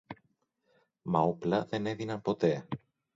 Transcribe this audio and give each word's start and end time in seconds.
Μα 1.01 1.19
όπλα 1.19 1.65
δεν 1.65 1.85
έδιναν 1.85 2.21
ποτέ 2.21 2.67